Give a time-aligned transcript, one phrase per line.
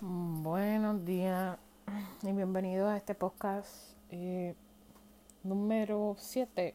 [0.00, 1.58] Buenos días
[2.22, 4.54] y bienvenidos a este podcast eh,
[5.42, 6.72] número 7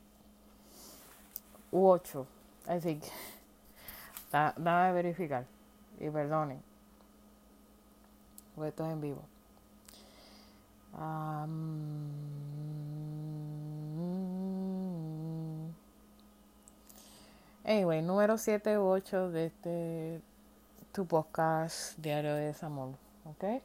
[1.71, 2.27] u 8.
[2.67, 3.07] Así que,
[4.29, 5.45] da, dame verificar
[6.01, 6.61] y perdonen,
[8.55, 9.21] porque esto es en vivo.
[10.93, 12.09] Um,
[17.63, 20.21] anyway, número 7 u 8 de este
[20.91, 22.89] tu podcast Diario de Desamor,
[23.25, 23.61] ¿ok?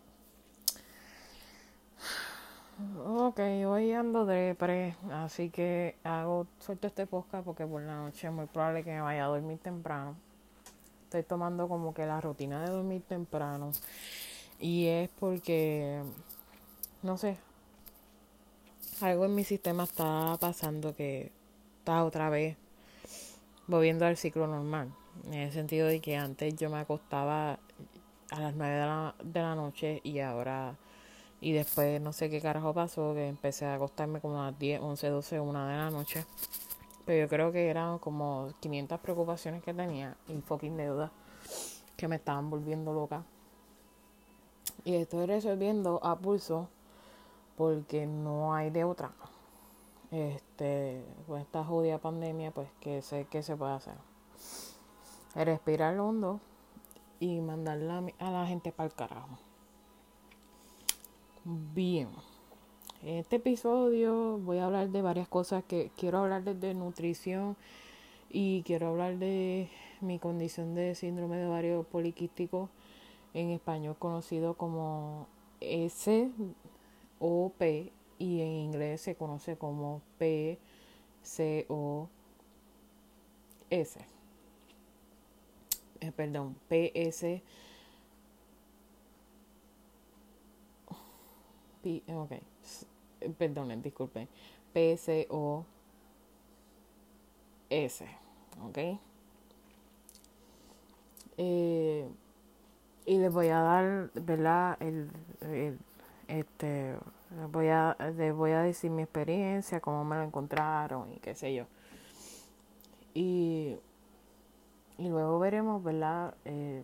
[3.04, 8.28] Ok, hoy ando de pre, así que hago suelto este podcast porque por la noche
[8.28, 10.16] es muy probable que me vaya a dormir temprano.
[11.04, 13.72] Estoy tomando como que la rutina de dormir temprano
[14.60, 16.02] y es porque,
[17.02, 17.36] no sé,
[19.00, 21.32] algo en mi sistema está pasando que
[21.78, 22.56] está otra vez
[23.66, 24.92] volviendo al ciclo normal.
[25.26, 27.58] En el sentido de que antes yo me acostaba
[28.30, 30.76] a las 9 de la, de la noche y ahora
[31.40, 34.80] y después no sé qué carajo pasó, que empecé a acostarme como a las 10,
[34.80, 36.24] 11, 12, 1 de la noche.
[37.04, 41.10] Pero yo creo que eran como 500 preocupaciones que tenía y fucking deudas
[41.96, 43.22] que me estaban volviendo loca.
[44.84, 46.68] Y estoy resolviendo a pulso
[47.56, 49.12] porque no hay de otra.
[50.10, 53.94] Este, con esta jodida pandemia, pues que sé que se puede hacer.
[55.34, 56.40] Respirar hondo
[57.20, 59.38] y mandarla a la gente para el carajo.
[61.44, 62.08] Bien,
[63.02, 67.56] en este episodio voy a hablar de varias cosas que quiero hablar de nutrición
[68.30, 72.68] y quiero hablar de mi condición de síndrome de ovario poliquístico
[73.34, 75.26] en español conocido como
[75.60, 77.62] SOP
[78.18, 80.58] y en inglés se conoce como PCOS.
[86.00, 87.42] Eh, perdón, PS
[91.82, 92.32] P, ok,
[93.38, 94.28] perdonen, disculpen,
[94.72, 95.64] PCOS,
[98.62, 98.78] ok.
[101.36, 102.08] Eh,
[103.06, 104.76] y les voy a dar, ¿verdad?
[104.80, 105.10] El,
[106.26, 106.96] este,
[107.50, 111.54] voy a, les voy a decir mi experiencia, cómo me lo encontraron y qué sé
[111.54, 111.66] yo.
[113.14, 113.76] Y,
[114.98, 116.34] y luego veremos, ¿verdad?
[116.44, 116.82] Eh,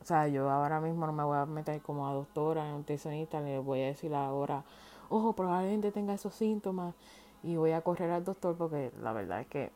[0.00, 3.58] o sea, yo ahora mismo no me voy a meter como a doctora, nutricionista, le
[3.58, 4.64] voy a decir ahora,
[5.08, 6.94] ojo, probablemente tenga esos síntomas
[7.42, 9.70] y voy a correr al doctor porque la verdad es que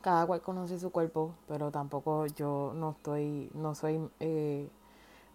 [0.00, 4.68] cada cual conoce su cuerpo, pero tampoco yo no estoy, no soy, eh,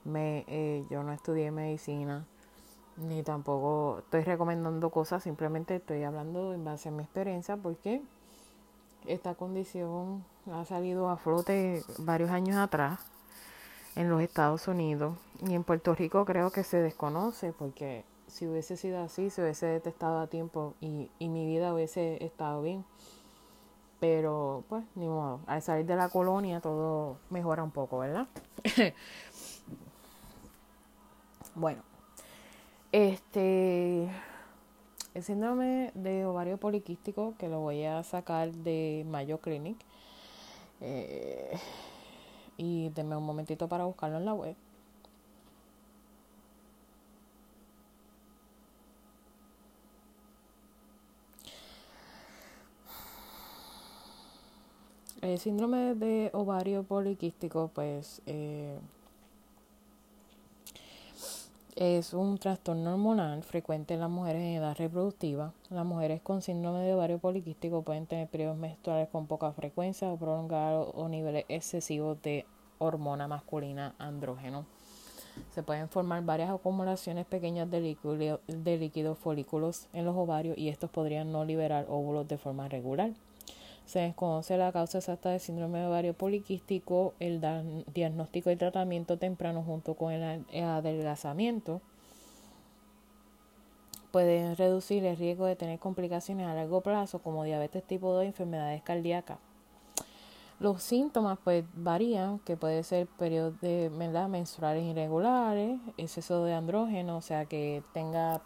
[0.06, 2.25] me, eh, yo no estudié medicina,
[2.96, 8.02] ni tampoco estoy recomendando cosas, simplemente estoy hablando en base a mi experiencia porque
[9.06, 13.00] esta condición ha salido a flote varios años atrás
[13.96, 18.78] en los Estados Unidos y en Puerto Rico creo que se desconoce porque si hubiese
[18.78, 22.86] sido así se hubiese detectado a tiempo y, y mi vida hubiese estado bien.
[24.00, 28.28] Pero pues ni modo, al salir de la colonia todo mejora un poco, ¿verdad?
[31.56, 31.84] bueno,
[32.92, 34.10] este
[35.14, 39.78] el síndrome de ovario poliquístico que lo voy a sacar de Mayo Clinic.
[40.82, 41.58] Eh,
[42.58, 44.56] y denme un momentito para buscarlo en la web.
[55.22, 58.80] El síndrome de ovario poliquístico, pues, eh,
[61.76, 65.54] es un trastorno hormonal frecuente en las mujeres en edad reproductiva.
[65.70, 70.18] Las mujeres con síndrome de ovario poliquístico pueden tener periodos menstruales con poca frecuencia o
[70.18, 72.46] prolongados o niveles excesivos de
[72.78, 74.66] hormona masculina andrógeno.
[75.52, 80.70] Se pueden formar varias acumulaciones pequeñas de líquido, de líquidos folículos en los ovarios y
[80.70, 83.12] estos podrían no liberar óvulos de forma regular.
[83.91, 87.41] Se desconoce la causa exacta del síndrome de ovario poliquístico, el
[87.94, 91.82] diagnóstico y tratamiento temprano junto con el adelgazamiento
[94.11, 98.28] pueden reducir el riesgo de tener complicaciones a largo plazo como diabetes tipo 2 y
[98.28, 99.40] enfermedades cardíacas.
[100.61, 104.29] Los síntomas pues varían, que puede ser periodos de ¿verdad?
[104.29, 108.41] menstruales irregulares, exceso de andrógeno, o sea que tenga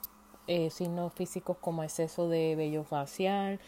[0.48, 3.59] eh, signos físicos como exceso de vello facial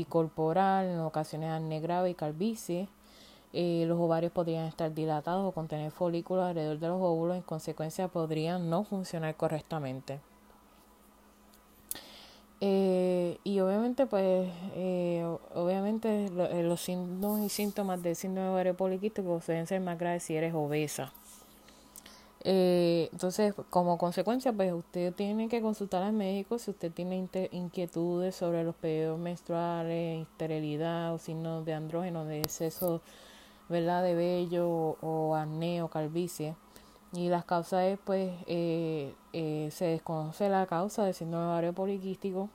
[0.00, 2.88] y corporal, en ocasiones acné grave y calvicie.
[3.52, 8.08] Eh, los ovarios podrían estar dilatados o contener folículos alrededor de los óvulos, en consecuencia
[8.08, 10.20] podrían no funcionar correctamente.
[12.60, 15.22] Eh, y obviamente, pues, eh,
[15.54, 20.34] obviamente eh, los signos y síntomas del síndrome ovario poliquístico deben ser más graves si
[20.34, 21.12] eres obesa.
[22.46, 28.36] Eh, entonces, como consecuencia, pues usted tiene que consultar al médico si usted tiene inquietudes
[28.36, 33.00] sobre los periodos menstruales, esterilidad o signos de andrógeno, de exceso
[33.70, 34.02] ¿verdad?
[34.02, 34.68] de vello
[35.00, 36.54] o, acné o calvicie.
[37.14, 42.50] Y las causas es, pues, eh, eh, se desconoce la causa del síndrome ovario poliquístico,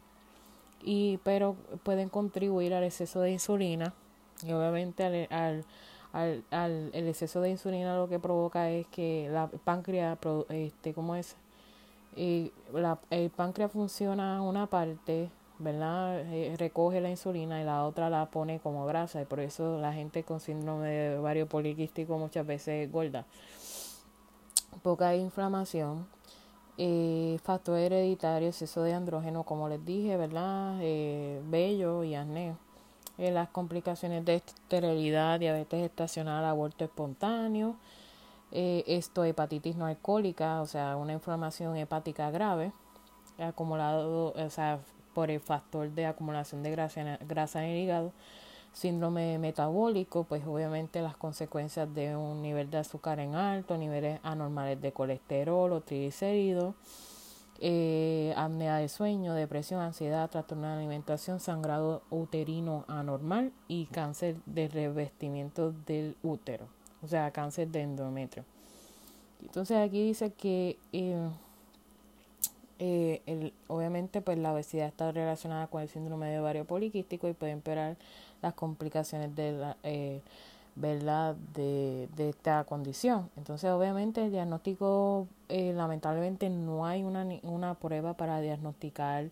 [0.83, 3.93] y, pero pueden contribuir al exceso de insulina
[4.43, 5.65] y obviamente al
[6.13, 10.17] al, al, el exceso de insulina lo que provoca es que la páncreas,
[10.49, 11.35] este, ¿cómo es?
[12.15, 15.29] Y la, el páncreas funciona una parte,
[15.59, 16.21] ¿verdad?
[16.33, 19.93] Eh, recoge la insulina y la otra la pone como grasa y por eso la
[19.93, 23.25] gente con síndrome de ovario poliquístico muchas veces es gorda.
[24.81, 26.07] Poca inflamación,
[26.77, 30.77] eh, factor hereditario, exceso de andrógeno, como les dije, ¿verdad?
[30.81, 32.55] Eh, vello y acné
[33.19, 37.75] eh, las complicaciones de esterilidad, diabetes estacional, aborto espontáneo,
[38.51, 42.71] eh, esto hepatitis no alcohólica, o sea, una inflamación hepática grave,
[43.37, 44.79] acumulado, o sea,
[45.13, 48.13] por el factor de acumulación de grasa, grasa en el hígado,
[48.71, 54.81] síndrome metabólico, pues obviamente las consecuencias de un nivel de azúcar en alto, niveles anormales
[54.81, 56.73] de colesterol o triglicéridos,
[57.61, 64.67] eh, apnea de sueño, depresión, ansiedad, trastorno de alimentación, sangrado uterino anormal y cáncer de
[64.67, 66.67] revestimiento del útero,
[67.03, 68.45] o sea, cáncer de endometrio.
[69.41, 71.29] Entonces aquí dice que eh,
[72.81, 77.33] eh, el, obviamente pues la obesidad está relacionada con el síndrome de ovario poliquístico y
[77.33, 77.97] puede empeorar
[78.41, 80.21] las complicaciones de la, eh,
[80.79, 81.35] ¿verdad?
[81.53, 83.29] De, de esta condición.
[83.37, 89.29] Entonces, obviamente, el diagnóstico, eh, lamentablemente, no hay una, una prueba para diagnosticar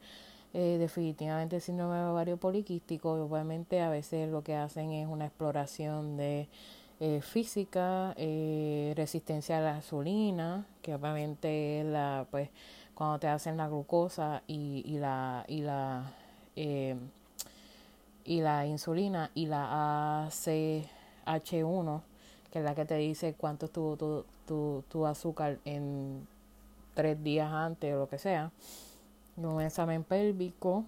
[0.54, 3.14] eh, definitivamente el síndrome ovario poliquístico.
[3.14, 6.48] Obviamente, a veces lo que hacen es una exploración de
[7.00, 8.14] eh, física,
[8.96, 12.50] resistencia a la insulina, que obviamente es la, pues,
[12.94, 16.12] cuando te hacen la glucosa y, y la, y la,
[16.56, 20.97] y la insulina y la AC
[21.28, 22.02] H1,
[22.52, 26.28] que es la que te dice cuánto estuvo tu, tu, tu azúcar en
[26.94, 28.52] tres días antes o lo que sea.
[29.36, 30.84] Un examen pélvico,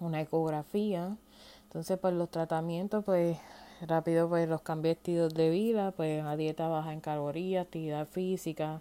[0.00, 1.16] una ecografía.
[1.64, 3.38] Entonces, pues los tratamientos, pues
[3.86, 8.80] rápido, pues los cambios estilos de vida, pues la dieta baja en calorías, actividad física,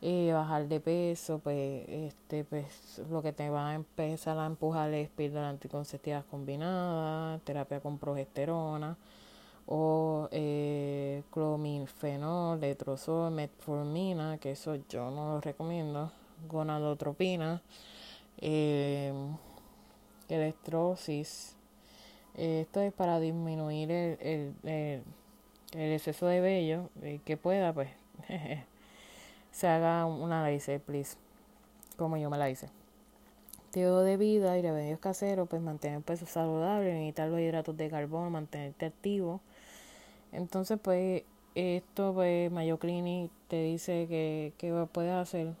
[0.00, 4.92] eh, bajar de peso, pues este, pues lo que te va a empezar a empujar
[4.94, 8.96] es píldoras anticonceptivas combinadas, terapia con progesterona
[9.66, 16.12] o eh, clomifenol, letrozol, metformina, que eso yo no lo recomiendo,
[16.48, 17.62] gonadotropina,
[18.38, 19.12] eh,
[20.28, 21.56] electrosis.
[22.36, 25.02] esto es para disminuir el, el, el,
[25.74, 27.90] el exceso de vello, y que pueda, pues,
[29.52, 31.16] se haga una análisis, please,
[31.96, 32.68] como yo me la hice.
[33.66, 38.28] Estilo de vida y remedios caseros, pues mantener peso saludable, evitar los hidratos de carbono,
[38.28, 39.40] mantenerte activo
[40.32, 41.22] entonces, pues,
[41.54, 45.54] esto, pues, Mayo Clinic te dice que, que puedes hacer.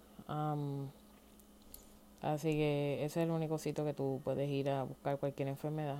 [2.22, 5.98] así que ese es el único sitio que tú puedes ir a buscar cualquier enfermedad.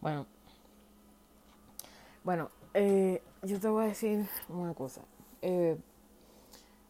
[0.00, 0.26] Bueno,
[2.24, 5.02] bueno, eh, yo te voy a decir una cosa.
[5.42, 5.76] Eh,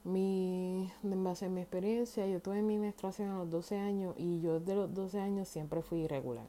[0.05, 4.41] mi, en base a mi experiencia, yo tuve mi menstruación a los 12 años y
[4.41, 6.47] yo de los 12 años siempre fui irregular.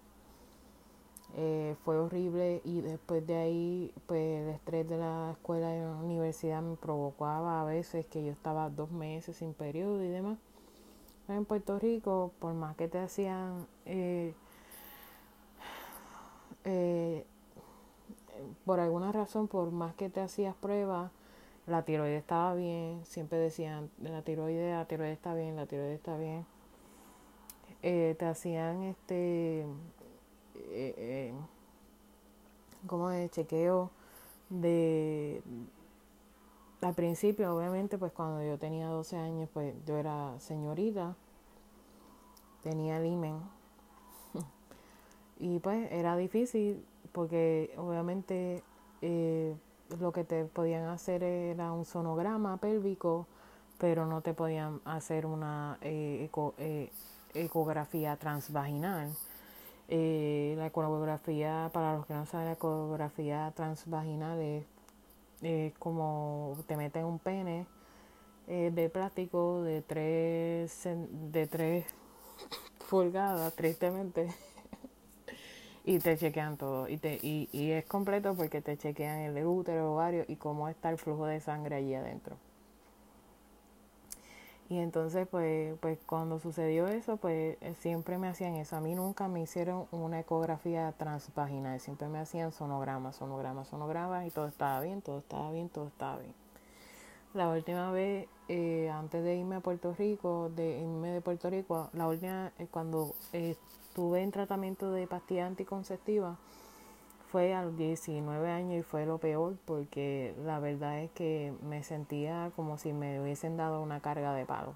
[1.37, 5.95] Eh, fue horrible y después de ahí, pues el estrés de la escuela y la
[5.95, 10.37] universidad me provocaba a veces que yo estaba dos meses sin periodo y demás.
[11.27, 14.33] En Puerto Rico, por más que te hacían eh,
[16.65, 17.25] eh,
[18.65, 21.11] por alguna razón, por más que te hacías pruebas,
[21.67, 26.17] la tiroides estaba bien, siempre decían, la tiroides, la tiroides está bien, la tiroides está
[26.17, 26.45] bien.
[27.81, 29.65] Eh, te hacían este, eh,
[30.97, 31.33] eh,
[32.87, 33.89] como de chequeo
[34.49, 35.41] de,
[36.81, 41.15] al principio, obviamente, pues cuando yo tenía 12 años, pues yo era señorita,
[42.63, 43.39] tenía el imen
[45.39, 48.62] y pues era difícil porque obviamente
[49.01, 49.55] eh,
[50.00, 53.25] lo que te podían hacer era un sonograma pélvico,
[53.77, 56.91] pero no te podían hacer una eh, eh,
[57.34, 59.10] ecografía transvaginal.
[59.88, 64.39] la ecografía, para los que no saben, la ecografía transvaginal
[65.41, 67.65] es como te meten un pene
[68.48, 70.89] de plástico de 3
[71.31, 71.86] de tres
[72.89, 74.34] pulgadas, tristemente.
[75.89, 76.88] y te chequean todo.
[76.88, 80.69] Y, te, y, y es completo porque te chequean el útero, el ovario y cómo
[80.69, 82.38] está el flujo de sangre allí adentro.
[84.69, 88.75] Y entonces, pues, pues cuando sucedió eso, pues eh, siempre me hacían eso.
[88.75, 94.29] A mí nunca me hicieron una ecografía transvaginal, siempre me hacían sonogramas, sonogramas, sonogramas y
[94.29, 96.36] todo estaba bien, todo estaba bien, todo estaba bien.
[97.34, 101.89] La última vez, eh, antes de irme a Puerto Rico, de irme de Puerto Rico,
[101.93, 103.15] la última, eh, cuando
[103.99, 106.37] estuve en tratamiento de pastilla anticonceptiva,
[107.33, 111.83] fue a los 19 años y fue lo peor porque la verdad es que me
[111.83, 114.73] sentía como si me hubiesen dado una carga de palo.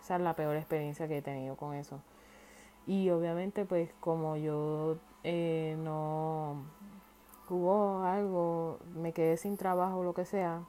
[0.00, 1.98] Esa es la peor experiencia que he tenido con eso.
[2.86, 6.62] Y obviamente pues como yo eh, no
[7.48, 10.62] hubo algo, me quedé sin trabajo o lo que sea,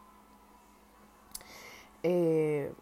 [2.01, 2.73] eh,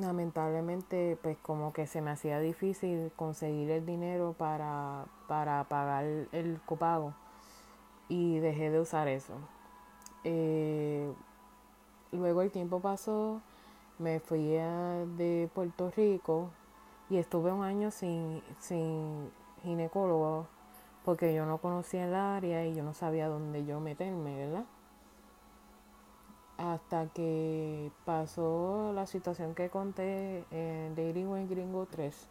[0.00, 6.60] lamentablemente pues como que se me hacía difícil conseguir el dinero para, para pagar el
[6.66, 7.14] copago
[8.08, 9.34] y dejé de usar eso.
[10.24, 11.12] Eh,
[12.12, 13.40] luego el tiempo pasó,
[13.98, 16.50] me fui a, de Puerto Rico
[17.08, 19.30] y estuve un año sin, sin
[19.62, 20.46] ginecólogo
[21.04, 24.64] porque yo no conocía el área y yo no sabía dónde yo meterme, ¿verdad?
[26.60, 32.28] Hasta que pasó la situación que conté en Dating with Gringo 3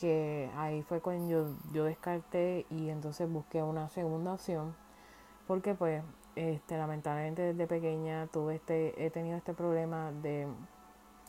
[0.00, 4.76] que ahí fue cuando yo, yo descarté y entonces busqué una segunda opción
[5.48, 6.04] porque pues
[6.36, 10.46] este lamentablemente desde pequeña tuve este he tenido este problema de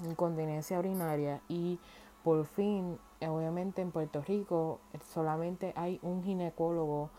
[0.05, 1.79] incontinencia urinaria y
[2.23, 4.81] por fin obviamente en Puerto Rico
[5.13, 7.09] solamente hay un ginecólogo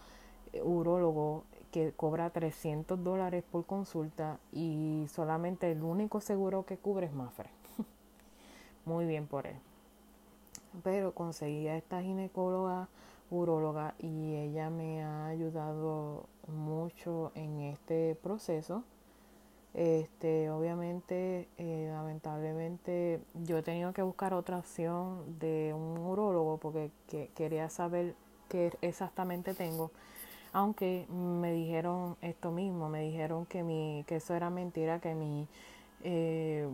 [0.53, 7.07] eh, urólogo que cobra 300 dólares por consulta y solamente el único seguro que cubre
[7.07, 7.51] es Mafre.
[8.85, 9.57] Muy bien por él
[10.83, 12.89] pero conseguí a esta ginecóloga
[13.31, 18.85] uróloga y ella me ha ayudado mucho en este proceso.
[19.75, 26.91] Este, obviamente, eh, lamentablemente, yo he tenido que buscar otra opción de un urólogo porque
[27.35, 28.15] quería saber
[28.49, 29.91] qué exactamente tengo.
[30.59, 35.47] Aunque me dijeron esto mismo, me dijeron que mi, que eso era mentira, que mi
[36.03, 36.69] eh,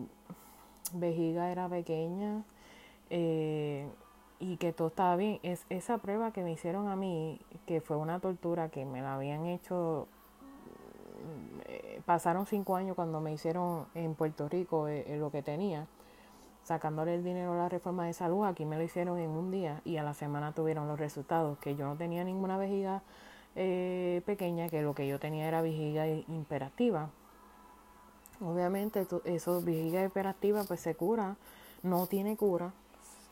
[0.95, 2.45] vejiga era pequeña,
[3.11, 3.87] eh,
[4.41, 5.39] y que todo estaba bien.
[5.43, 9.17] Es esa prueba que me hicieron a mí, que fue una tortura que me la
[9.17, 10.09] habían hecho,
[11.67, 15.89] eh, pasaron cinco años cuando me hicieron en Puerto Rico lo que tenía,
[16.63, 19.83] sacándole el dinero a la reforma de salud, aquí me lo hicieron en un día
[19.85, 23.03] y a la semana tuvieron los resultados, que yo no tenía ninguna vejiga
[23.55, 27.11] pequeña, que lo que yo tenía era vejiga imperativa.
[28.41, 31.37] Obviamente eso vejiga imperativa pues se cura,
[31.83, 32.73] no tiene cura,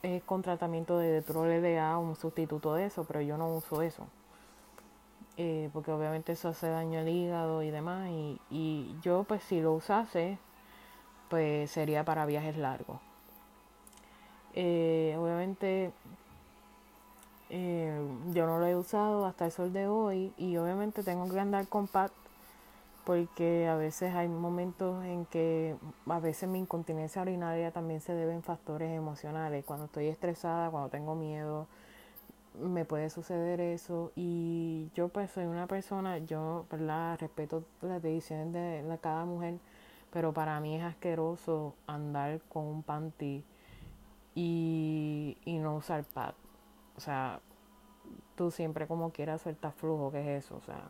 [0.03, 4.07] es con tratamiento de DA un sustituto de eso, pero yo no uso eso.
[5.37, 8.09] Eh, porque obviamente eso hace daño al hígado y demás.
[8.11, 10.39] Y, y yo pues si lo usase,
[11.29, 13.01] pues sería para viajes largos.
[14.55, 15.93] Eh, obviamente
[17.55, 18.01] eh,
[18.33, 21.69] yo no lo he usado hasta el sol de hoy y obviamente tengo que andar
[21.69, 22.11] con PAT
[23.05, 28.33] porque a veces hay momentos en que a veces mi incontinencia urinaria también se debe
[28.33, 29.67] en factores emocionales.
[29.67, 31.67] Cuando estoy estresada, cuando tengo miedo,
[32.59, 38.55] me puede suceder eso y yo pues soy una persona, yo verdad respeto las decisiones
[38.55, 39.59] de cada mujer,
[40.11, 43.45] pero para mí es asqueroso andar con un panty
[44.35, 46.33] y, y no usar pad.
[47.03, 47.41] Sea,
[48.37, 50.55] tú siempre como quieras sueltas flujo, ¿qué es eso?
[50.55, 50.89] O sea,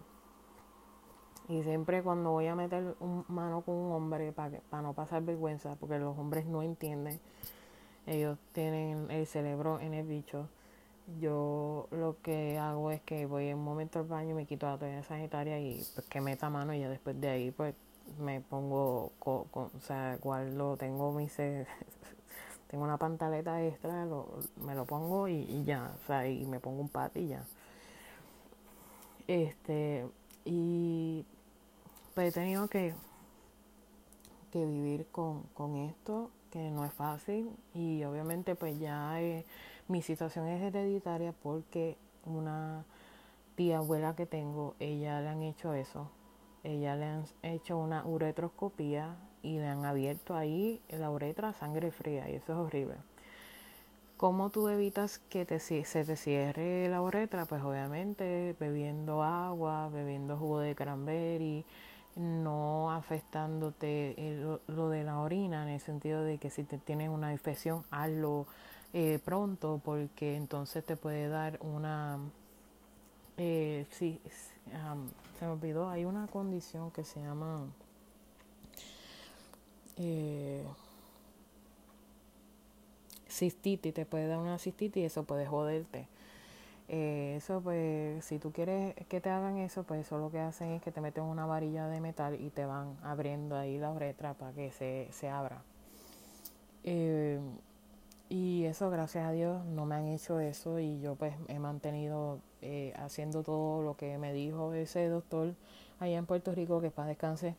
[1.49, 5.75] y siempre cuando voy a meter un mano con un hombre para, no pasar vergüenza,
[5.77, 7.19] porque los hombres no entienden,
[8.07, 10.51] ellos tienen el cerebro en el bicho.
[11.19, 14.77] Yo lo que hago es que voy en un momento al baño, me quito la
[14.77, 17.75] toalla sanitaria y pues, que meta mano y ya después de ahí pues
[18.19, 21.31] me pongo, con, o sea, guardo, tengo mi
[22.73, 24.07] tengo una pantaleta extra,
[24.57, 27.45] me lo pongo y, ya, o sea, y me pongo un pat y ya.
[29.29, 30.09] Este,
[30.47, 31.27] y
[32.15, 32.95] pues he tenido que,
[34.51, 37.51] que vivir con, con esto, que no es fácil.
[37.75, 39.45] Y obviamente pues ya eh,
[39.87, 42.87] mi situación es hereditaria porque una
[43.55, 46.09] tía abuela que tengo, ella le han hecho eso.
[46.65, 52.29] Ella le han hecho una uretroscopía y le han abierto ahí la uretra sangre fría
[52.31, 52.97] y eso es horrible.
[54.17, 57.45] ¿Cómo tú evitas que te, se te cierre la uretra?
[57.45, 61.65] Pues obviamente bebiendo agua, bebiendo jugo de cranberry,
[62.17, 67.33] no afectándote lo de la orina en el sentido de que si te tienes una
[67.33, 68.47] infección hazlo
[68.93, 72.19] eh, pronto porque entonces te puede dar una
[73.39, 74.21] eh, sí,
[75.39, 77.65] se me olvidó hay una condición que se llama
[79.97, 80.65] eh,
[83.29, 86.09] cistitis te puede dar una cistitis y eso puede joderte.
[86.89, 90.73] Eh, eso pues si tú quieres que te hagan eso pues eso lo que hacen
[90.73, 94.35] es que te meten una varilla de metal y te van abriendo ahí la uretra
[94.35, 95.63] para que se, se abra.
[96.85, 97.41] Eh,
[98.29, 102.41] y eso gracias a Dios no me han hecho eso y yo pues he mantenido
[102.63, 105.55] eh, haciendo todo lo que me dijo ese doctor
[106.01, 107.55] allá en Puerto Rico que para descanse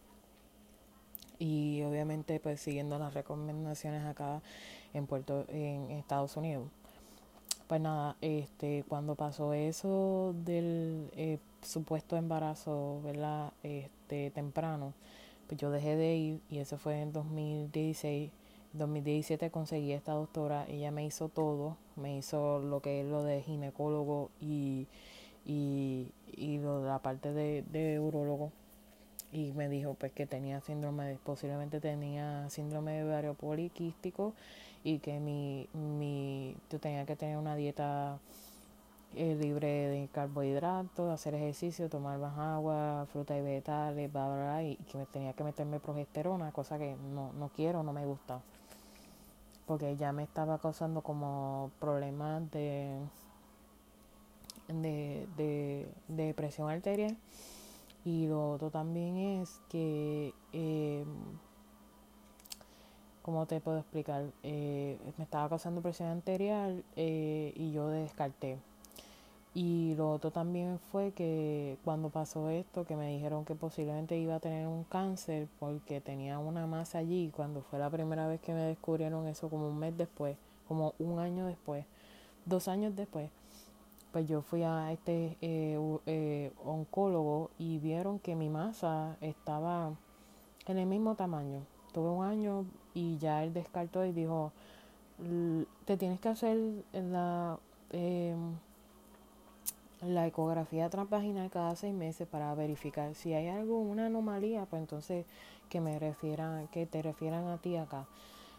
[1.39, 4.41] y obviamente pues siguiendo las recomendaciones acá
[4.93, 6.69] en Puerto en Estados Unidos
[7.67, 13.53] pues nada, este, cuando pasó eso del eh, supuesto embarazo, ¿verdad?
[13.63, 14.93] Este, temprano,
[15.47, 18.31] pues yo dejé de ir y eso fue en 2016.
[18.73, 23.23] En 2017 conseguí esta doctora, ella me hizo todo, me hizo lo que es lo
[23.23, 24.87] de ginecólogo y,
[25.45, 28.51] y, y lo de la parte de, de urologo
[29.33, 34.33] y me dijo pues que tenía síndrome, posiblemente tenía síndrome de ovario poliquístico
[34.83, 38.19] y que mi, mi, yo tenía que tener una dieta
[39.15, 44.97] eh, libre de carbohidratos, hacer ejercicio, tomar más agua, fruta y vegetales, bla, y que
[44.97, 48.41] me tenía que meterme progesterona, cosa que no, no quiero, no me gusta.
[49.65, 52.97] Porque ya me estaba causando como problemas de,
[54.67, 57.15] de, de, de presión arterial.
[58.05, 61.05] Y lo otro también es que eh,
[63.23, 64.25] ¿cómo te puedo explicar?
[64.43, 68.59] Eh, me estaba causando presión arterial eh, y yo descarté.
[69.55, 74.35] Y lo otro también fue que cuando pasó esto, que me dijeron que posiblemente iba
[74.35, 78.53] a tener un cáncer porque tenía una masa allí, cuando fue la primera vez que
[78.53, 80.37] me descubrieron eso como un mes después,
[80.67, 81.85] como un año después,
[82.45, 83.29] dos años después,
[84.13, 89.91] pues yo fui a este eh, oncólogo y vieron que mi masa estaba
[90.67, 91.61] en el mismo tamaño.
[91.93, 94.51] Tuve un año y ya él descartó y dijo,
[95.85, 96.57] te tienes que hacer
[96.93, 97.57] la,
[97.91, 98.55] em,
[100.01, 105.25] la ecografía transvaginal cada seis meses para verificar si hay algo, una anomalía, pues entonces
[105.69, 108.05] que me refieran, que te refieran a ti acá.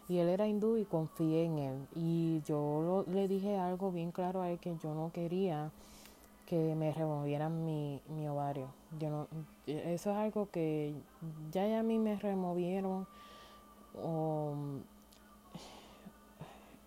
[0.08, 1.88] Y él era hindú y confié en él.
[1.94, 5.70] Y yo le dije algo bien claro a él que yo no quería
[6.46, 8.68] que me removieran mi, mi ovario.
[8.98, 9.28] Yo no,
[9.66, 10.94] eso es algo que
[11.50, 13.06] ya, ya a mí me removieron
[14.02, 14.54] o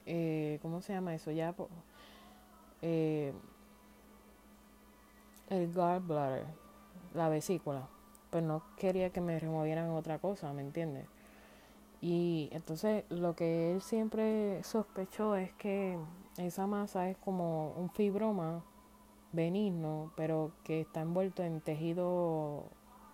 [0.06, 1.32] eh, ¿cómo se llama eso?
[1.32, 1.54] Ya
[2.82, 3.34] eh,
[5.50, 6.46] el gallbladder,
[7.14, 7.88] la vesícula,
[8.30, 11.08] pues no quería que me removieran otra cosa, ¿me entiendes?
[12.02, 15.98] Y entonces lo que él siempre sospechó es que
[16.38, 18.64] esa masa es como un fibroma
[19.32, 22.66] benigno, pero que está envuelto en tejido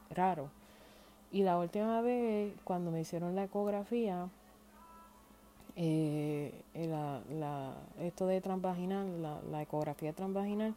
[0.10, 0.50] raro.
[1.32, 4.30] Y la última vez, cuando me hicieron la ecografía,
[5.76, 10.76] eh, la, esto de transvaginal, la, la ecografía transvaginal,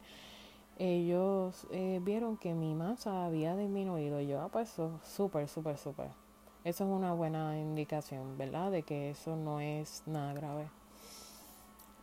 [0.79, 4.19] ellos eh, vieron que mi masa había disminuido.
[4.21, 6.26] Y yo, ah, pues súper, súper, súper.
[6.67, 8.71] Eso es una buena indicación, ¿verdad?
[8.71, 10.67] De que eso no es nada grave.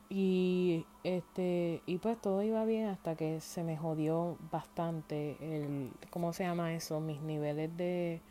[0.09, 6.33] Y este, y pues todo iba bien hasta que se me jodió bastante el, ¿cómo
[6.33, 6.99] se llama eso?
[6.99, 8.23] Mis niveles de,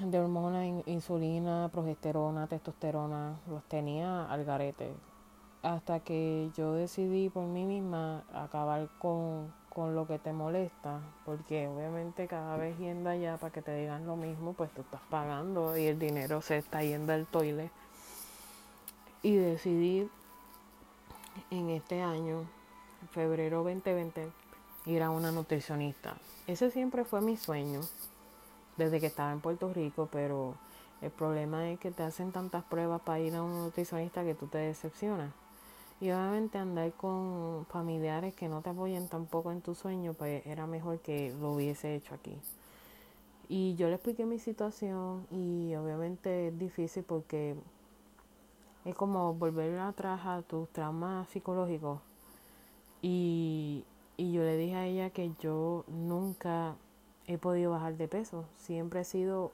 [0.00, 4.92] de hormonas, insulina, progesterona, testosterona, los tenía al garete.
[5.62, 11.66] Hasta que yo decidí por mí misma acabar con, con lo que te molesta, porque
[11.66, 15.76] obviamente cada vez yendo allá para que te digan lo mismo, pues tú estás pagando
[15.78, 17.70] y el dinero se está yendo al toile.
[19.22, 20.10] Y decidí
[21.50, 22.44] en este año,
[23.12, 24.30] febrero 2020,
[24.86, 26.16] ir a una nutricionista.
[26.46, 27.80] Ese siempre fue mi sueño
[28.76, 30.54] desde que estaba en Puerto Rico, pero
[31.00, 34.48] el problema es que te hacen tantas pruebas para ir a un nutricionista que tú
[34.48, 35.30] te decepcionas.
[36.02, 40.66] Y obviamente andar con familiares que no te apoyen tampoco en tu sueño, pues era
[40.66, 42.36] mejor que lo hubiese hecho aquí.
[43.48, 47.54] Y yo le expliqué mi situación y obviamente es difícil porque
[48.84, 52.00] es como volver atrás a tus traumas psicológicos.
[53.00, 53.84] Y,
[54.16, 56.74] y yo le dije a ella que yo nunca
[57.28, 58.44] he podido bajar de peso.
[58.56, 59.52] Siempre he sido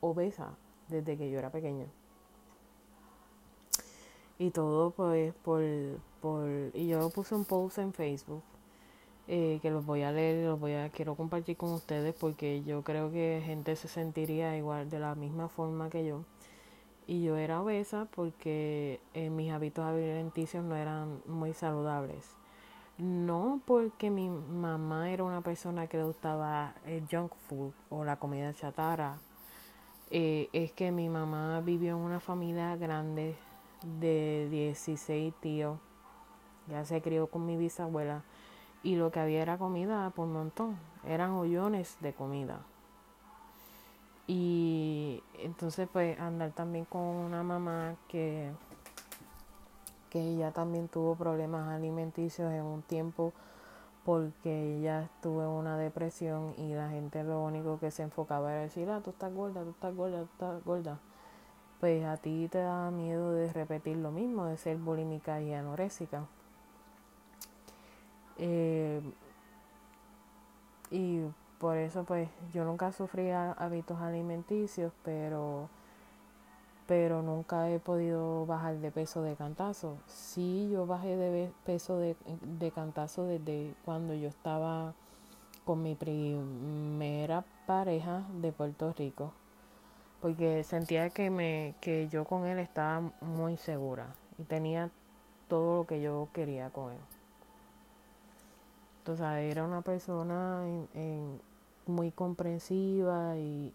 [0.00, 1.86] obesa desde que yo era pequeña.
[4.38, 5.62] Y todo pues por,
[6.20, 6.48] por...
[6.74, 8.42] Y yo puse un post en Facebook
[9.28, 12.62] eh, que los voy a leer y los voy a quiero compartir con ustedes porque
[12.62, 16.24] yo creo que gente se sentiría igual de la misma forma que yo.
[17.08, 22.36] Y yo era obesa porque eh, mis hábitos alimenticios no eran muy saludables.
[22.98, 28.16] No porque mi mamá era una persona que le gustaba el junk food o la
[28.16, 29.18] comida chatarra.
[30.10, 33.36] Eh, es que mi mamá vivió en una familia grande
[33.82, 35.78] de 16 tíos.
[36.68, 38.22] Ya se crió con mi bisabuela
[38.82, 42.60] y lo que había era comida por montón, eran hoyones de comida.
[44.26, 48.52] Y entonces pues andar también con una mamá que,
[50.10, 53.32] que ella también tuvo problemas alimenticios en un tiempo
[54.04, 58.62] porque ella estuvo en una depresión y la gente lo único que se enfocaba era
[58.62, 61.00] decir, ah, tú estás gorda, tú estás gorda, tú estás gorda.
[61.80, 66.24] Pues a ti te da miedo de repetir lo mismo, de ser bulímica y anorésica.
[68.38, 69.00] Eh,
[70.90, 71.20] y
[71.58, 75.68] por eso pues yo nunca sufrí hábitos alimenticios, pero
[76.86, 79.98] pero nunca he podido bajar de peso de cantazo.
[80.06, 84.94] Sí, yo bajé de peso de, de cantazo desde cuando yo estaba
[85.64, 89.32] con mi primera pareja de Puerto Rico,
[90.26, 94.08] porque sentía que me que yo con él estaba muy segura
[94.38, 94.90] y tenía
[95.46, 96.98] todo lo que yo quería con él.
[99.16, 100.64] Sea, era una persona
[101.86, 103.72] muy comprensiva y,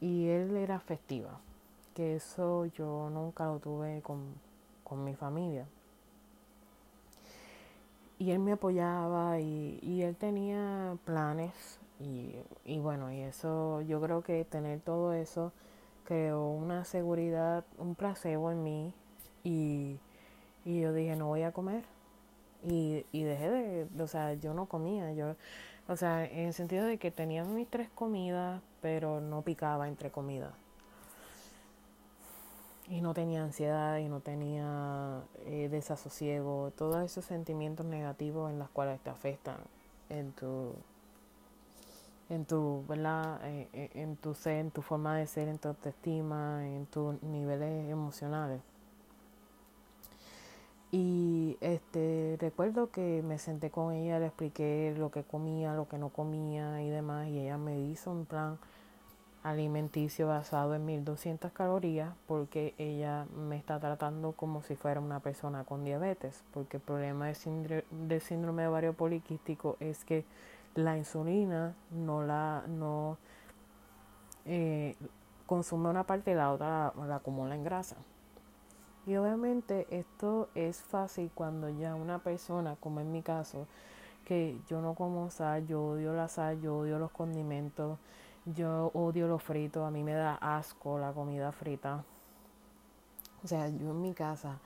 [0.00, 1.40] y, él era festiva,
[1.92, 5.66] que eso yo nunca lo tuve con, mi familia.
[8.20, 14.00] Y él me apoyaba y, y él tenía planes y, y bueno, y eso yo
[14.00, 15.52] creo que tener todo eso
[16.04, 18.92] creó una seguridad, un placebo en mí
[19.44, 19.98] y,
[20.64, 21.84] y yo dije, no voy a comer
[22.62, 25.34] y, y dejé de, o sea, yo no comía, yo,
[25.88, 30.10] o sea, en el sentido de que tenía mis tres comidas, pero no picaba entre
[30.10, 30.52] comidas.
[32.88, 38.68] Y no tenía ansiedad y no tenía eh, desasosiego, todos esos sentimientos negativos en los
[38.70, 39.56] cuales te afectan
[40.08, 40.72] en tu
[42.28, 43.40] en tu, ¿verdad?
[43.44, 47.22] Eh, eh, en tu ser, en tu forma de ser, en tu autoestima, en tus
[47.22, 48.60] niveles emocionales.
[50.92, 55.98] Y este recuerdo que me senté con ella, le expliqué lo que comía, lo que
[55.98, 58.58] no comía y demás, y ella me hizo un plan
[59.42, 65.62] alimenticio basado en 1200 calorías porque ella me está tratando como si fuera una persona
[65.64, 70.24] con diabetes, porque el problema del síndrome, de ovario poliquístico es que
[70.76, 73.18] la insulina no la no
[74.44, 74.94] eh,
[75.46, 77.96] consume una parte y la otra la acumula en grasa.
[79.06, 83.66] Y obviamente esto es fácil cuando ya una persona, como en mi caso,
[84.24, 87.98] que yo no como sal, yo odio la sal, yo odio los condimentos,
[88.44, 92.04] yo odio los fritos, a mí me da asco la comida frita.
[93.44, 94.58] O sea, yo en mi casa,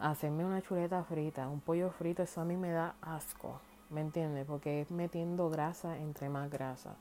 [0.00, 4.46] hacerme una chuleta frita, un pollo frito, eso a mí me da asco, ¿me entiendes?
[4.46, 6.96] Porque es metiendo grasa entre más grasa.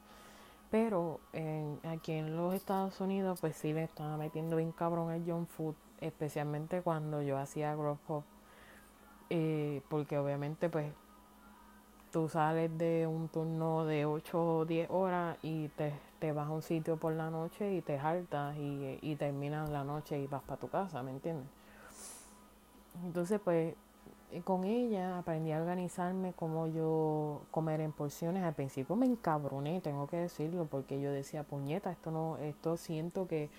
[0.72, 1.20] Pero
[1.88, 5.76] aquí en los Estados Unidos, pues sí le estaba metiendo bien cabrón el junk food
[6.02, 8.24] especialmente cuando yo hacía Growth Pop,
[9.30, 10.92] eh, porque obviamente pues
[12.12, 16.52] tú sales de un turno de 8 o 10 horas y te, te vas a
[16.52, 20.44] un sitio por la noche y te jaltas y, y terminas la noche y vas
[20.44, 21.48] para tu casa, ¿me entiendes?
[23.04, 23.76] Entonces pues
[24.44, 28.44] con ella aprendí a organizarme como yo comer en porciones.
[28.44, 33.28] Al principio me encabroné, tengo que decirlo, porque yo decía, puñeta, esto no, esto siento
[33.28, 33.50] que,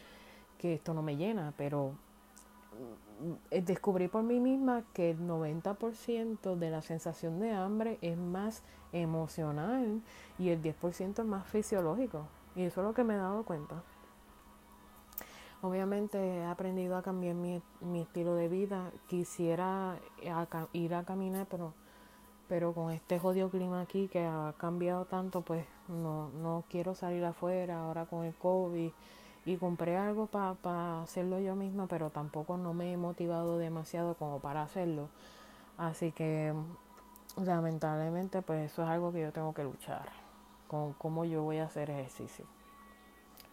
[0.58, 1.92] que esto no me llena, pero
[3.50, 8.62] eh, descubrí por mí misma que el 90% de la sensación de hambre es más
[8.92, 10.02] emocional
[10.38, 12.26] y el 10% es más fisiológico.
[12.54, 13.82] Y eso es lo que me he dado cuenta.
[15.62, 17.62] Obviamente he aprendido a cambiar mi,
[18.00, 18.90] estilo de vida.
[19.06, 19.98] Quisiera
[20.72, 21.72] ir a caminar, pero,
[22.48, 27.24] pero con este jodido clima aquí que ha cambiado tanto, pues no, no quiero salir
[27.24, 28.90] afuera ahora con el COVID
[29.46, 34.40] y compré algo para hacerlo yo misma, pero tampoco no me he motivado demasiado como
[34.40, 35.08] para hacerlo.
[35.78, 36.52] Así que
[37.36, 40.08] lamentablemente pues eso es algo que yo tengo que luchar
[40.68, 42.44] con cómo yo voy a hacer ejercicio.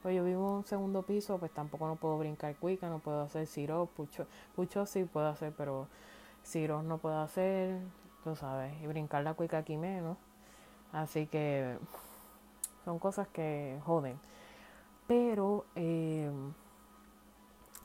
[0.04, 3.24] Pues yo vivo en un segundo piso, pues tampoco no puedo brincar cuica, no puedo
[3.24, 5.88] hacer siro, pucho, pucho sí puedo hacer, pero
[6.44, 7.80] siros no puedo hacer,
[8.24, 10.18] tú sabes, y brincar la cuica aquí menos.
[10.92, 11.78] Así que
[12.86, 14.20] son cosas que joden
[15.08, 16.32] pero eh,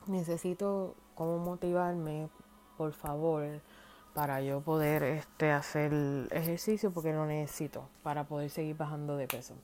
[0.07, 2.29] necesito como motivarme,
[2.77, 3.61] por favor,
[4.13, 5.93] para yo poder este, hacer
[6.31, 9.55] ejercicio porque lo necesito para poder seguir bajando de peso.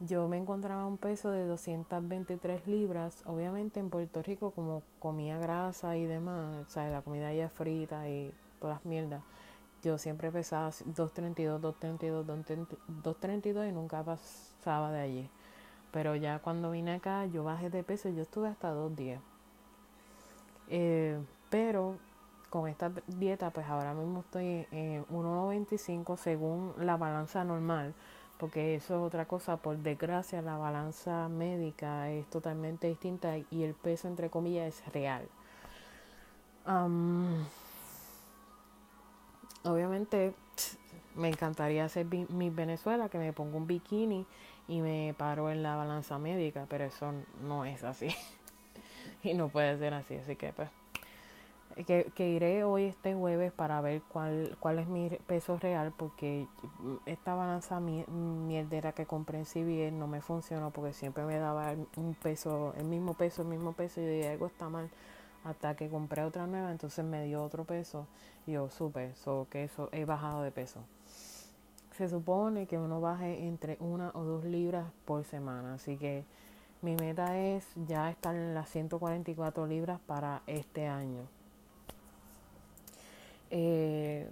[0.00, 3.22] Yo me encontraba un peso de 223 libras.
[3.24, 8.06] Obviamente en Puerto Rico como comía grasa y demás, o sea, la comida ya frita
[8.08, 8.30] y
[8.60, 9.22] todas las mierdas,
[9.82, 15.30] yo siempre pesaba 232, 232, 232 y nunca pasaba de allí.
[15.92, 19.22] Pero ya cuando vine acá yo bajé de peso, yo estuve hasta dos días.
[20.68, 21.96] Eh, pero
[22.50, 27.94] con esta dieta pues ahora mismo estoy en 1,95 según la balanza normal
[28.38, 33.74] porque eso es otra cosa, por desgracia la balanza médica es totalmente distinta y el
[33.74, 35.28] peso entre comillas es real.
[39.64, 40.34] obviamente
[41.14, 44.26] me encantaría hacer mi Venezuela, que me pongo un bikini
[44.68, 48.08] y me paro en la balanza médica, pero eso no es así
[49.22, 50.68] y no puede ser así, así que pues
[51.84, 56.46] que, iré hoy este jueves para ver cuál, cuál es mi peso real porque
[57.04, 62.14] esta balanza mierdera que compré en CBS no me funcionó porque siempre me daba un
[62.14, 64.88] peso, el mismo peso, el mismo peso y dije algo está mal
[65.44, 68.06] hasta que compré otra nueva entonces me dio otro peso
[68.46, 70.80] y yo supe so, que eso he bajado de peso
[71.94, 76.24] se supone que uno baje entre una o dos libras por semana así que
[76.80, 81.35] mi meta es ya estar en las 144 libras para este año
[83.58, 84.28] eh,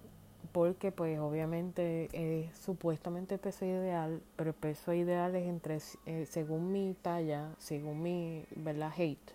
[0.53, 6.27] porque pues obviamente es supuestamente el peso ideal, pero el peso ideal es entre, eh,
[6.27, 8.93] según mi talla, según mi, ¿verdad?
[8.95, 9.31] Height,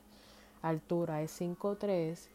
[0.61, 2.27] altura es 5'3",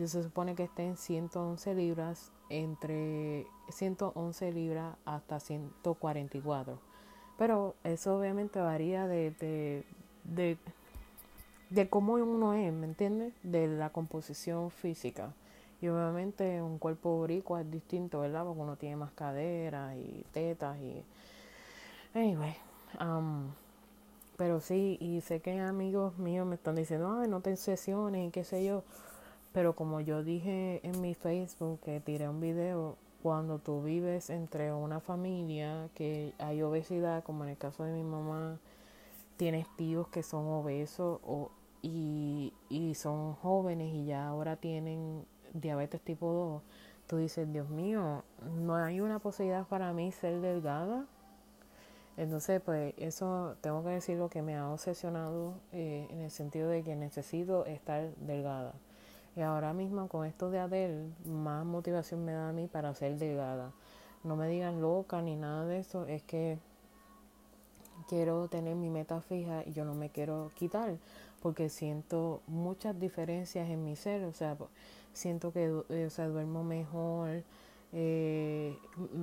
[0.00, 6.80] y se supone que esté en 111 libras, entre 111 libras hasta 144.
[7.38, 9.84] Pero eso obviamente varía de, de,
[10.24, 10.58] de,
[11.70, 13.32] de cómo uno es, ¿me entiendes?
[13.44, 15.32] De la composición física.
[15.86, 18.44] Y obviamente un cuerpo boricua es distinto, ¿verdad?
[18.44, 21.00] Porque uno tiene más caderas y tetas y...
[22.12, 22.56] Anyway,
[23.00, 23.52] um,
[24.36, 28.30] pero sí, y sé que amigos míos me están diciendo, ay, no te sesiones y
[28.32, 28.82] qué sé yo.
[29.52, 34.72] Pero como yo dije en mi Facebook, que tiré un video, cuando tú vives entre
[34.72, 38.58] una familia que hay obesidad, como en el caso de mi mamá,
[39.36, 46.00] tienes tíos que son obesos o, y, y son jóvenes y ya ahora tienen diabetes
[46.00, 46.62] tipo 2,
[47.06, 48.24] tú dices, Dios mío,
[48.58, 51.06] no hay una posibilidad para mí ser delgada.
[52.16, 56.68] Entonces, pues eso tengo que decir lo que me ha obsesionado eh, en el sentido
[56.70, 58.72] de que necesito estar delgada.
[59.36, 63.18] Y ahora mismo con esto de Adel, más motivación me da a mí para ser
[63.18, 63.72] delgada.
[64.24, 66.58] No me digan loca ni nada de eso, es que
[68.08, 70.96] quiero tener mi meta fija y yo no me quiero quitar
[71.46, 74.56] porque siento muchas diferencias en mi ser, o sea,
[75.12, 77.44] siento que eh, o sea, duermo mejor,
[77.92, 78.76] eh,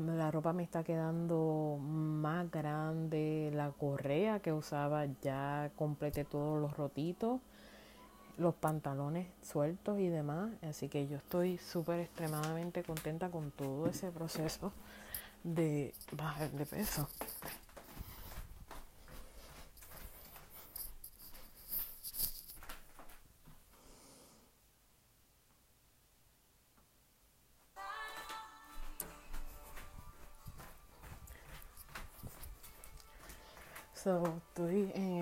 [0.05, 6.77] la ropa me está quedando más grande, la correa que usaba ya completé todos los
[6.77, 7.41] rotitos,
[8.37, 14.11] los pantalones sueltos y demás, así que yo estoy súper extremadamente contenta con todo ese
[14.11, 14.71] proceso
[15.43, 17.05] de bajar de peso.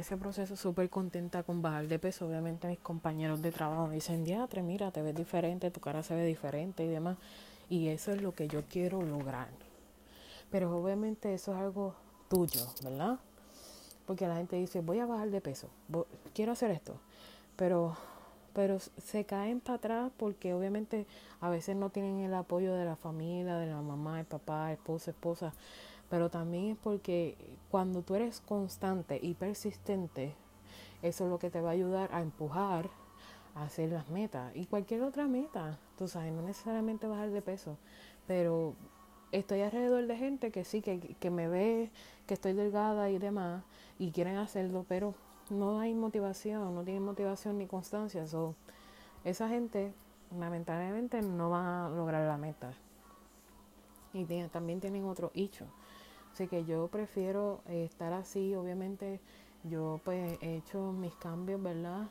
[0.01, 2.27] Ese proceso súper contenta con bajar de peso.
[2.27, 6.13] Obviamente mis compañeros de trabajo me dicen, diatre, mira, te ves diferente, tu cara se
[6.13, 7.17] ve diferente y demás.
[7.69, 9.47] Y eso es lo que yo quiero lograr.
[10.49, 11.95] Pero obviamente eso es algo
[12.29, 13.19] tuyo, ¿verdad?
[14.05, 15.69] Porque la gente dice, voy a bajar de peso,
[16.33, 16.95] quiero hacer esto.
[17.55, 17.95] Pero,
[18.53, 21.05] pero se caen para atrás porque obviamente
[21.39, 25.11] a veces no tienen el apoyo de la familia, de la mamá, el papá, esposa,
[25.11, 25.53] esposa
[26.11, 27.37] pero también es porque
[27.71, 30.35] cuando tú eres constante y persistente,
[31.01, 32.89] eso es lo que te va a ayudar a empujar
[33.55, 37.77] a hacer las metas y cualquier otra meta, tú sabes, no necesariamente bajar de peso,
[38.27, 38.75] pero
[39.31, 41.89] estoy alrededor de gente que sí, que, que me ve
[42.27, 43.63] que estoy delgada y demás
[43.97, 45.15] y quieren hacerlo, pero
[45.49, 48.53] no hay motivación, no tienen motivación ni constancia, so,
[49.23, 49.93] esa gente
[50.37, 52.73] lamentablemente no va a lograr la meta.
[54.13, 55.67] Y también tienen otro hecho
[56.33, 59.19] Así que yo prefiero eh, estar así, obviamente
[59.63, 62.07] yo pues he hecho mis cambios, ¿verdad?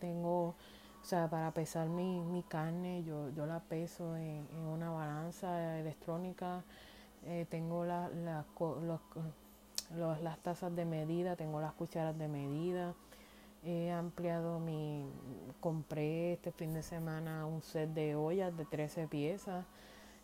[0.00, 5.78] Tengo, o sea, para pesar mi, mi carne, yo, yo la peso en, una balanza
[5.78, 6.64] electrónica,
[7.24, 8.44] eh, tengo la, la,
[9.96, 12.94] los, las tazas de medida, tengo las cucharas de medida,
[13.64, 15.06] he ampliado mi,
[15.60, 19.64] compré este fin de semana un set de ollas de 13 piezas,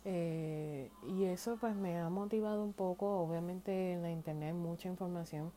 [0.03, 4.89] Eh, y eso pues me ha motivado un poco, obviamente en la internet hay mucha
[4.89, 5.51] información.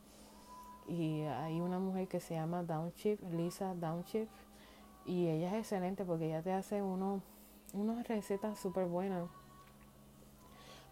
[0.87, 4.29] Y hay una mujer que se llama Downshift, Lisa Downshift,
[5.05, 7.21] y ella es excelente porque ella te hace uno,
[7.73, 9.27] unas recetas súper buenas,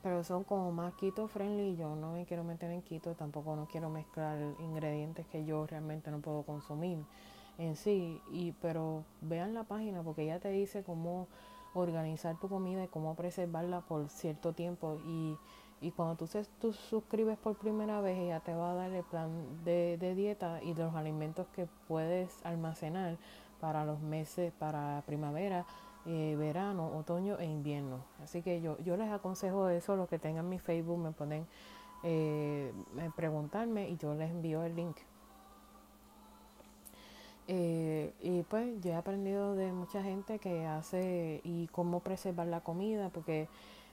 [0.01, 1.75] pero son como más keto friendly.
[1.77, 6.09] Yo no me quiero meter en keto, tampoco no quiero mezclar ingredientes que yo realmente
[6.09, 6.97] no puedo consumir
[7.59, 11.27] en sí, y pero vean la página porque ella te dice cómo
[11.73, 14.99] organizar tu comida y cómo preservarla por cierto tiempo.
[15.05, 15.37] Y,
[15.81, 19.03] y cuando tú, se, tú suscribes por primera vez, ella te va a dar el
[19.03, 23.17] plan de, de dieta y los alimentos que puedes almacenar
[23.59, 25.65] para los meses, para primavera,
[26.05, 28.03] eh, verano, otoño e invierno.
[28.21, 31.47] Así que yo, yo les aconsejo eso, los que tengan mi Facebook me pueden
[32.03, 32.73] eh,
[33.15, 34.97] preguntarme y yo les envío el link.
[37.47, 42.61] Eh, y pues yo he aprendido de mucha gente que hace y cómo preservar la
[42.61, 43.47] comida, porque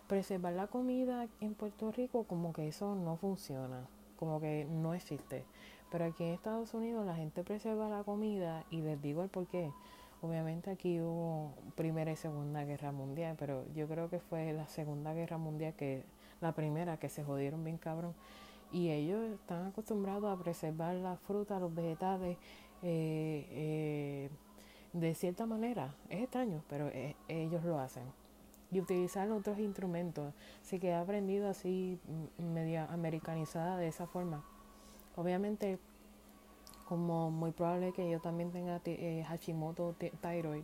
[0.06, 3.86] preservar la comida en Puerto Rico como que eso no funciona,
[4.18, 5.44] como que no existe.
[5.90, 9.46] Pero aquí en Estados Unidos la gente preserva la comida y les digo el por
[9.46, 9.72] qué.
[10.22, 15.14] Obviamente aquí hubo Primera y Segunda Guerra Mundial, pero yo creo que fue la Segunda
[15.14, 16.04] Guerra Mundial que
[16.40, 18.14] la primera que se jodieron bien cabrón.
[18.72, 22.36] Y ellos están acostumbrados a preservar la fruta, los vegetales
[22.82, 24.30] eh, eh,
[24.92, 25.94] de cierta manera.
[26.08, 28.04] Es extraño, pero eh, ellos lo hacen.
[28.70, 30.32] Y utilizar otros instrumentos.
[30.62, 31.98] Así que he aprendido así,
[32.38, 34.44] media americanizada de esa forma.
[35.16, 35.78] Obviamente,
[36.88, 38.80] como muy probable que yo también tenga
[39.26, 40.62] Hashimoto thyroid,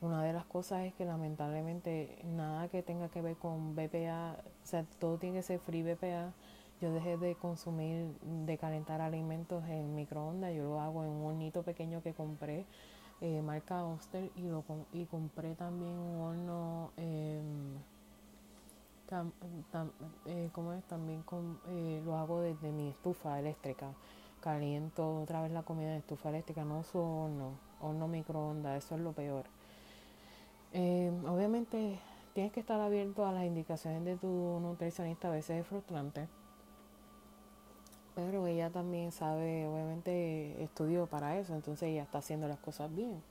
[0.00, 4.66] una de las cosas es que lamentablemente nada que tenga que ver con BPA, o
[4.66, 6.32] sea, todo tiene que ser free BPA
[6.84, 8.12] yo dejé de consumir,
[8.44, 12.66] de calentar alimentos en microondas, yo lo hago en un hornito pequeño que compré,
[13.22, 17.40] eh, marca Oster, y, lo, y compré también un horno, eh,
[20.52, 20.84] ¿cómo es?
[20.84, 21.24] También
[21.68, 23.86] eh, lo hago desde mi estufa eléctrica.
[24.42, 29.00] Caliento otra vez la comida en estufa eléctrica, no uso horno, horno microondas, eso es
[29.00, 29.44] lo peor.
[30.74, 31.98] Eh, obviamente
[32.34, 36.28] tienes que estar abierto a las indicaciones de tu nutricionista, a veces es frustrante
[38.14, 43.22] pero ella también sabe, obviamente estudió para eso, entonces ella está haciendo las cosas bien.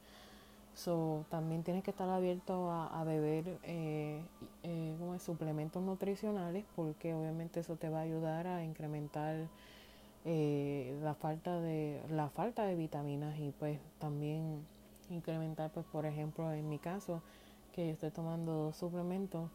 [0.76, 4.22] So, también tienes que estar abierto a, beber eh,
[4.64, 9.48] eh, como suplementos nutricionales porque obviamente eso te va a ayudar a incrementar
[10.26, 14.66] eh, la falta de la falta de vitaminas y pues también
[15.12, 17.22] incrementar pues por ejemplo en mi caso
[17.74, 19.50] que yo estoy tomando dos suplementos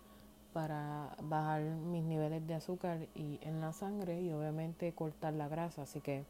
[0.52, 5.82] para bajar mis niveles de azúcar y en la sangre y obviamente cortar la grasa.
[5.82, 6.24] Así que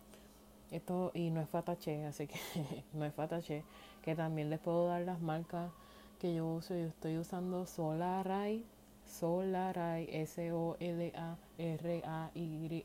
[0.71, 2.39] esto, y no es fatache, así que
[2.93, 3.65] no es fatache,
[4.03, 5.71] que también les puedo dar las marcas
[6.19, 6.75] que yo uso.
[6.75, 8.65] Yo estoy usando Solaray,
[9.07, 11.17] Solaray, S-O-L-A-R-A-Y,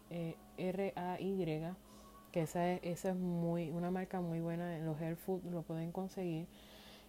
[0.09, 1.63] eh, R-A-Y,
[2.31, 5.61] que esa es, esa es muy, una marca muy buena en los Health Food, lo
[5.63, 6.47] pueden conseguir.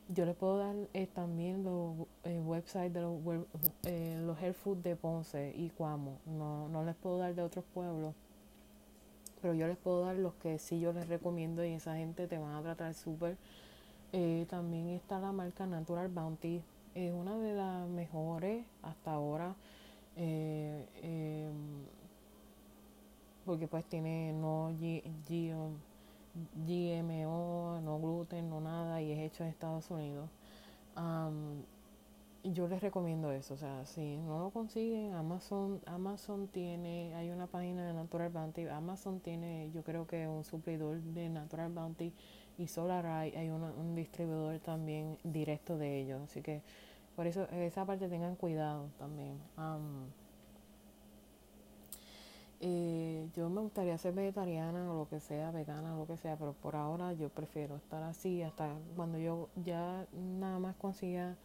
[0.08, 3.14] Yo les puedo dar eh, también los eh, websites de los,
[3.84, 6.18] eh, los health food de Ponce y Cuamo.
[6.26, 8.14] No, no les puedo dar de otros pueblos,
[9.40, 12.36] pero yo les puedo dar los que sí yo les recomiendo y esa gente te
[12.36, 13.38] van a tratar súper.
[14.12, 16.62] Eh, también está la marca Natural Bounty.
[16.94, 19.54] Es una de las mejores hasta ahora.
[20.16, 20.84] Em,
[23.44, 25.02] porque pues tiene no G,
[26.66, 30.30] GMO, no gluten, no nada, y es hecho en Estados Unidos.
[32.44, 37.46] yo les recomiendo eso, o sea, si no lo consiguen, Amazon, Amazon tiene, hay una
[37.46, 42.12] página de Natural Bounty, Amazon tiene, yo creo que un suplidor de Natural Bounty
[42.58, 46.60] y Solar hay un distribuidor también directo de ellos, así que
[47.16, 49.38] por eso esa parte tengan cuidado también.
[52.60, 56.36] Eh, yo me gustaría ser vegetariana o lo que sea, vegana o lo que sea,
[56.36, 61.36] pero por ahora yo prefiero estar así hasta cuando yo ya nada más consiga,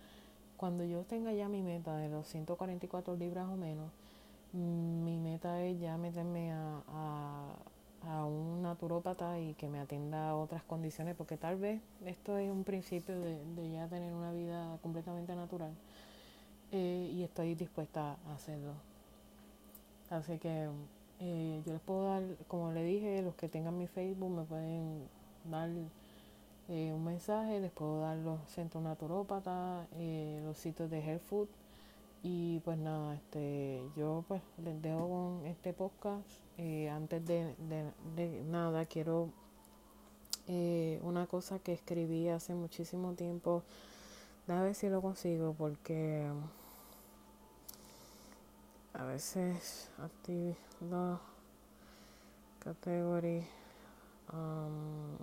[0.58, 3.92] cuando yo tenga ya mi meta de los 144 libras o menos,
[4.54, 6.84] mm, mi meta es ya meterme a,
[8.04, 12.50] a, un naturópata y que me atienda a otras condiciones, porque tal vez esto es
[12.52, 15.72] un principio de, ya tener una vida completamente natural
[16.72, 18.74] eh, y estoy dispuesta a hacerlo.
[20.10, 20.70] Así que
[21.20, 25.04] eh, yo les puedo dar, como le dije, los que tengan mi Facebook me pueden
[25.44, 25.70] dar
[26.70, 31.48] eh, un mensaje, les puedo dar los centros naturópatas, eh, los sitios de Health Food.
[32.24, 36.28] Y pues nada, este, yo pues les dejo con este podcast.
[36.92, 37.56] antes de,
[38.16, 39.30] de, nada, quiero
[41.04, 43.64] una cosa que escribí hace muchísimo tiempo.
[44.48, 46.28] A ver si lo consigo porque
[48.94, 51.20] a veces actividad
[52.64, 53.46] category
[54.34, 55.18] um,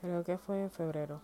[0.00, 1.20] creo que fue en febrero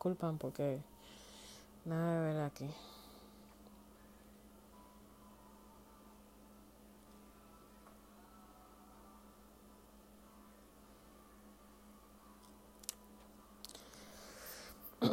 [0.00, 0.80] disculpan porque
[1.84, 2.66] nada de ver aquí.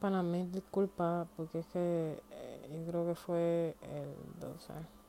[0.00, 4.99] Para mí disculpa porque es que eh, yo creo que fue el 12.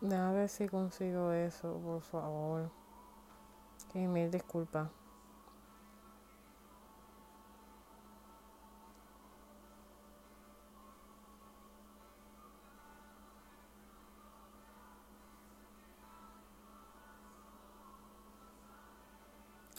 [0.00, 2.70] Déjame ver si consigo eso, por favor.
[3.92, 4.88] Que mil disculpas.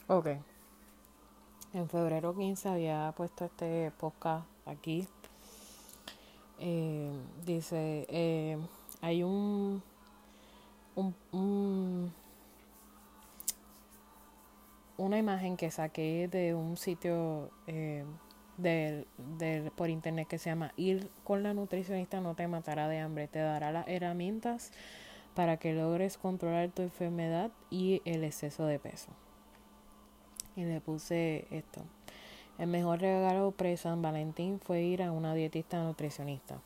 [0.08, 0.26] Ok.
[1.74, 5.06] En febrero 15 había puesto este podcast aquí.
[6.58, 7.12] Eh,
[7.44, 8.58] dice, eh,
[9.02, 9.82] hay un
[11.32, 12.12] un,
[14.96, 18.04] una imagen que saqué de un sitio eh,
[19.76, 23.38] por internet que se llama Ir con la nutricionista no te matará de hambre, te
[23.38, 24.72] dará las herramientas
[25.34, 29.12] para que logres controlar tu enfermedad y el exceso de peso.
[30.56, 31.82] Y le puse esto.
[32.58, 36.60] El mejor regalo pre-San Valentín fue ir a una dietista nutricionista.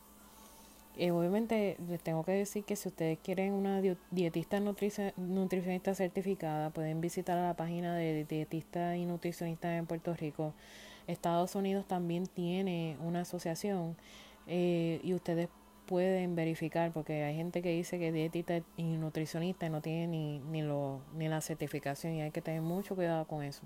[0.95, 3.81] Eh, obviamente les tengo que decir que si ustedes quieren una
[4.11, 10.53] dietista nutricionista certificada, pueden visitar la página de dietistas y nutricionistas en Puerto Rico.
[11.07, 13.97] Estados Unidos también tiene una asociación
[14.47, 15.49] eh, y ustedes
[15.87, 20.61] pueden verificar porque hay gente que dice que dietista y nutricionista no tiene ni, ni,
[20.61, 23.63] lo, ni la certificación y hay que tener mucho cuidado con eso.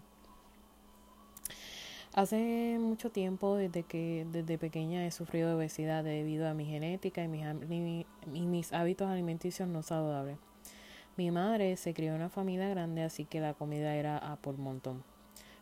[2.13, 7.27] Hace mucho tiempo, desde que desde pequeña he sufrido obesidad debido a mi genética y
[7.27, 10.37] mis, y mis hábitos alimenticios no saludables.
[11.15, 14.57] Mi madre se crió en una familia grande, así que la comida era a por
[14.57, 15.03] montón.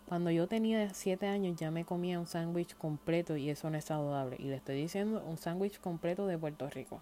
[0.07, 3.85] Cuando yo tenía 7 años ya me comía un sándwich completo y eso no es
[3.85, 4.35] saludable.
[4.39, 7.01] Y le estoy diciendo un sándwich completo de Puerto Rico.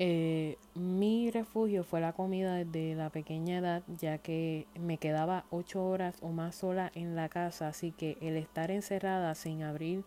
[0.00, 5.84] Eh, mi refugio fue la comida desde la pequeña edad, ya que me quedaba ocho
[5.84, 10.04] horas o más sola en la casa, así que el estar encerrada sin abrir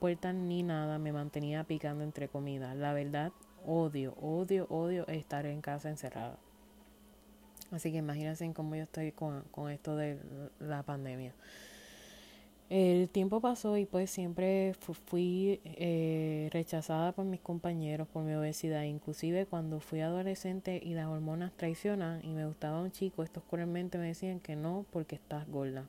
[0.00, 2.74] puertas ni nada me mantenía picando entre comidas.
[2.74, 3.32] La verdad,
[3.66, 6.38] odio, odio, odio estar en casa encerrada.
[7.70, 10.18] Así que imagínense cómo yo estoy con, con esto de
[10.58, 11.34] la pandemia.
[12.70, 18.84] El tiempo pasó y pues siempre fui eh, rechazada por mis compañeros por mi obesidad.
[18.84, 23.98] Inclusive cuando fui adolescente y las hormonas traicionan y me gustaba un chico, estos cruelmente
[23.98, 25.86] me decían que no porque estás gorda.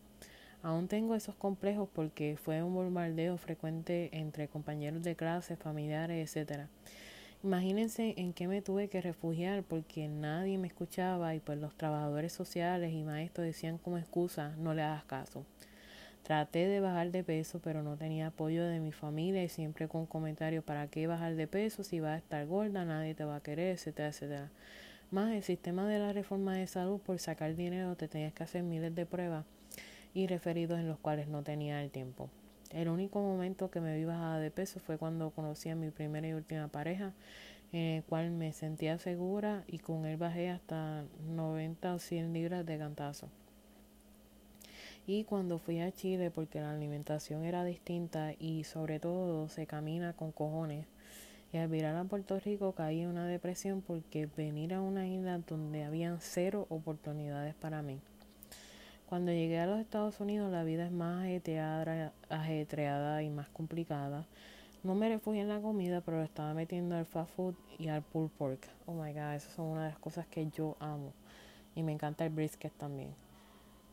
[0.64, 6.68] Aún tengo esos complejos porque fue un bombardeo frecuente entre compañeros de clase, familiares, etcétera.
[7.44, 12.34] Imagínense en qué me tuve que refugiar porque nadie me escuchaba y pues los trabajadores
[12.34, 15.46] sociales y maestros decían como excusa no le hagas caso.
[16.26, 20.08] Traté de bajar de peso, pero no tenía apoyo de mi familia y siempre con
[20.08, 22.84] comentarios, ¿para qué bajar de peso si vas a estar gorda?
[22.84, 24.50] Nadie te va a querer, etcétera, etcétera.
[25.12, 28.64] Más el sistema de la reforma de salud, por sacar dinero te tenías que hacer
[28.64, 29.46] miles de pruebas
[30.16, 32.32] y referidos en los cuales no tenía el tiempo.
[32.72, 36.28] El único momento que me vi bajada de peso fue cuando conocí a mi primera
[36.28, 37.14] y última pareja,
[37.72, 42.66] en el cual me sentía segura y con él bajé hasta 90 o 100 libras
[42.66, 43.30] de cantazo.
[45.08, 50.14] Y cuando fui a Chile, porque la alimentación era distinta y sobre todo se camina
[50.14, 50.88] con cojones,
[51.54, 55.38] y al virar a Puerto Rico caí en una depresión porque venir a una isla
[55.48, 58.00] donde habían cero oportunidades para mí.
[59.06, 64.26] Cuando llegué a los Estados Unidos la vida es más ajetreada, ajetreada y más complicada.
[64.84, 68.32] No me refugié en la comida, pero estaba metiendo al fast food y al pulled
[68.32, 68.68] pork.
[68.88, 71.14] Oh my god, esas son una de las cosas que yo amo.
[71.76, 73.25] Y me encanta el brisket también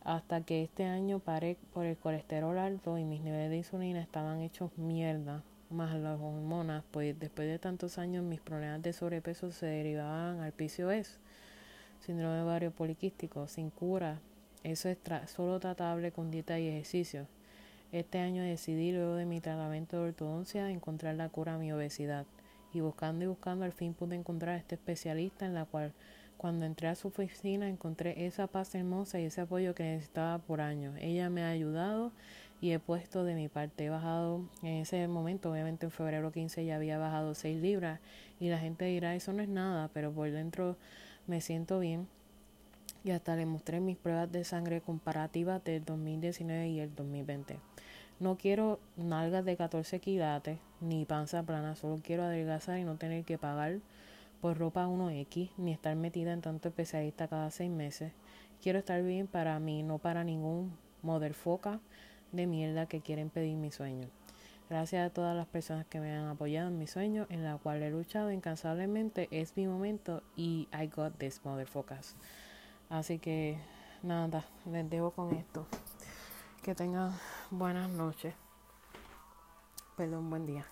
[0.05, 4.41] hasta que este año paré por el colesterol alto y mis niveles de insulina estaban
[4.41, 9.67] hechos mierda, más las hormonas, pues después de tantos años mis problemas de sobrepeso se
[9.67, 11.19] derivaban al PCOS,
[12.01, 14.19] síndrome ovario poliquístico, sin cura.
[14.65, 17.27] Eso es solo tratable con dieta y ejercicio.
[17.91, 22.27] Este año decidí, luego de mi tratamiento de ortodoncia, encontrar la cura a mi obesidad.
[22.73, 25.93] Y buscando y buscando, al fin pude encontrar a este especialista en la cual
[26.37, 30.61] cuando entré a su oficina encontré esa paz hermosa y ese apoyo que necesitaba por
[30.61, 30.97] años.
[31.01, 32.13] Ella me ha ayudado
[32.61, 33.85] y he puesto de mi parte.
[33.85, 38.01] He bajado en ese momento, obviamente en febrero 15 ya había bajado 6 libras
[38.41, 40.77] y la gente dirá eso no es nada, pero por dentro
[41.27, 42.09] me siento bien.
[43.05, 47.59] Y hasta le mostré mis pruebas de sangre comparativas del 2019 y el 2020.
[48.21, 53.25] No quiero nalgas de 14 quilates ni panza plana, solo quiero adelgazar y no tener
[53.25, 53.81] que pagar
[54.43, 58.13] por ropa 1X, ni estar metida en tanto especialista cada seis meses.
[58.61, 60.77] Quiero estar bien para mí, no para ningún
[61.33, 61.81] foca
[62.33, 64.09] de mierda que quieren pedir mi sueño.
[64.69, 67.83] Gracias a todas las personas que me han apoyado en mi sueño, en la cual
[67.83, 69.29] he luchado incansablemente.
[69.31, 72.17] Es mi momento y I got this, motherfuckers.
[72.91, 73.59] Así que
[74.03, 75.69] nada, les dejo con esto.
[76.63, 77.13] Que tengan
[77.51, 78.35] buenas noches.
[79.97, 80.67] Perdón, buen día.